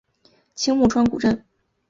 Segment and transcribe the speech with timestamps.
[0.55, 1.45] 青木川古镇